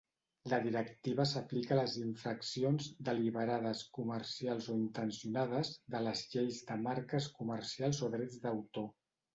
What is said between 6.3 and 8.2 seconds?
lleis de marques comercials o